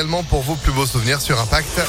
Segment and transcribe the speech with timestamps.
[0.00, 1.80] Également pour vos plus beaux souvenirs sur Impact.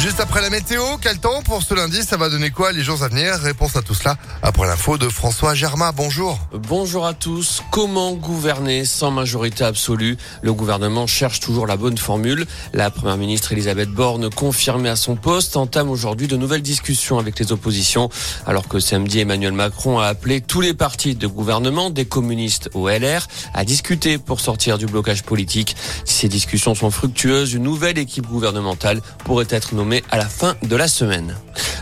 [0.00, 3.02] Juste après la météo, quel temps pour ce lundi Ça va donner quoi les jours
[3.02, 5.92] à venir Réponse à tout cela après l'info de François Germain.
[5.94, 6.38] Bonjour.
[6.54, 7.62] Bonjour à tous.
[7.70, 12.46] Comment gouverner sans majorité absolue Le gouvernement cherche toujours la bonne formule.
[12.72, 17.38] La première ministre Elisabeth Borne, confirmée à son poste, entame aujourd'hui de nouvelles discussions avec
[17.38, 18.08] les oppositions.
[18.46, 22.88] Alors que samedi, Emmanuel Macron a appelé tous les partis de gouvernement, des communistes au
[22.88, 25.76] LR, à discuter pour sortir du blocage politique.
[26.06, 30.56] Si ces discussions sont fructueuses, une nouvelle équipe gouvernementale pourrait être nommée à la fin
[30.62, 31.34] de la semaine.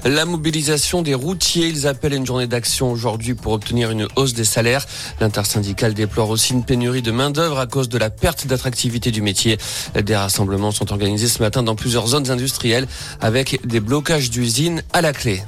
[0.04, 4.44] La mobilisation des routiers, ils appellent une journée d'action aujourd'hui pour obtenir une hausse des
[4.44, 4.86] salaires.
[5.20, 9.58] L'intersyndicale déplore aussi une pénurie de main-d'œuvre à cause de la perte d'attractivité du métier.
[9.94, 12.86] Des rassemblements sont organisés ce matin dans plusieurs zones industrielles
[13.20, 15.42] avec des blocages d'usines à la clé.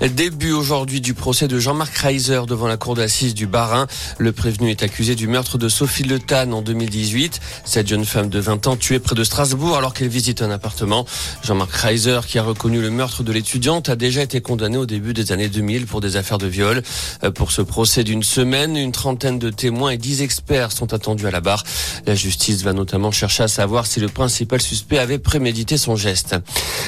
[0.00, 3.86] Début aujourd'hui du procès de Jean-Marc Reiser devant la cour d'assises du Barin.
[4.18, 7.40] Le prévenu est accusé du meurtre de Sophie Le Tan en 2018.
[7.64, 11.06] Cette jeune femme de 20 ans tuée près de Strasbourg alors qu'elle visite un appartement.
[11.42, 15.14] Jean-Marc Reiser, qui a reconnu le meurtre de l'étudiante, a déjà été condamné au début
[15.14, 16.82] des années 2000 pour des affaires de viol.
[17.24, 21.26] Euh, pour ce procès d'une semaine, une trentaine de témoins et dix experts sont attendus
[21.26, 21.64] à la barre.
[22.06, 26.36] La justice va notamment chercher à savoir si le principal suspect avait prémédité son geste.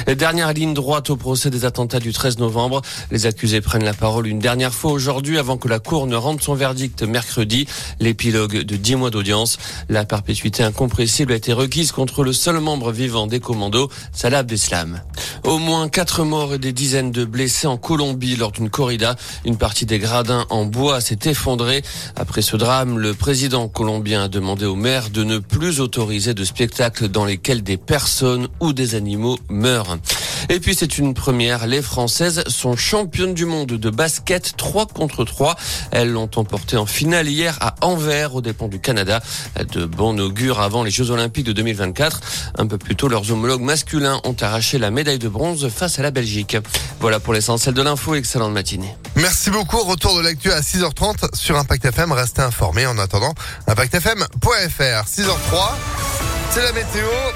[0.07, 2.81] Dernière ligne droite au procès des attentats du 13 novembre.
[3.11, 6.41] Les accusés prennent la parole une dernière fois aujourd'hui avant que la Cour ne rende
[6.41, 7.67] son verdict mercredi.
[7.99, 9.57] L'épilogue de 10 mois d'audience.
[9.89, 15.01] La perpétuité incompressible a été requise contre le seul membre vivant des commandos, Salah Abdeslam.
[15.43, 19.15] Au moins quatre morts et des dizaines de blessés en Colombie lors d'une corrida.
[19.45, 21.83] Une partie des gradins en bois s'est effondrée.
[22.15, 26.43] Après ce drame, le président colombien a demandé aux maires de ne plus autoriser de
[26.43, 29.97] spectacles dans lesquels des personnes ou des animaux meurent.
[30.51, 35.23] Et puis c'est une première, les Françaises sont championnes du monde de basket 3 contre
[35.23, 35.55] 3.
[35.91, 39.21] Elles l'ont emporté en finale hier à Anvers aux dépens du Canada.
[39.71, 42.21] De bon augure avant les Jeux Olympiques de 2024.
[42.57, 46.01] Un peu plus tôt, leurs homologues masculins ont arraché la médaille de bronze face à
[46.01, 46.57] la Belgique.
[46.99, 48.15] Voilà pour l'essentiel de l'info.
[48.15, 48.95] Excellente matinée.
[49.15, 49.77] Merci beaucoup.
[49.77, 52.11] Retour de l'actu à 6h30 sur Impact FM.
[52.11, 53.35] Restez informés en attendant
[53.67, 55.05] impactfm.fr.
[55.05, 55.69] 6h03,
[56.51, 57.05] c'est la météo.